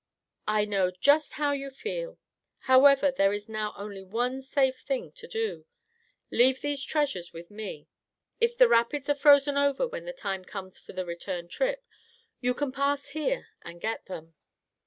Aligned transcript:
"I 0.47 0.65
know 0.65 0.89
just 0.89 1.33
how 1.33 1.51
you 1.51 1.69
feel. 1.69 2.17
However, 2.61 3.11
there 3.11 3.33
is 3.33 3.47
now 3.47 3.75
only 3.77 4.01
one 4.01 4.41
safe 4.41 4.79
thing 4.79 5.11
to 5.11 5.27
do. 5.27 5.67
Leave 6.31 6.61
these 6.61 6.83
treasures 6.83 7.33
with 7.33 7.51
me. 7.51 7.87
If 8.39 8.57
the 8.57 8.67
rapids 8.67 9.11
are 9.11 9.13
frozen 9.13 9.57
over 9.57 9.87
when 9.87 10.05
the 10.05 10.11
time 10.13 10.43
comes 10.43 10.79
for 10.79 10.93
the 10.93 11.05
return 11.05 11.47
trip, 11.49 11.85
you 12.39 12.55
can 12.55 12.71
pass 12.71 13.09
here 13.09 13.49
and 13.61 13.79
get 13.79 14.07
them. 14.07 14.33